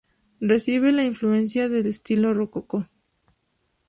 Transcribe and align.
Recibe 0.39 0.91
la 0.93 1.03
influencia 1.03 1.69
del 1.69 1.85
estilo 1.85 2.33
rococó. 2.33 2.87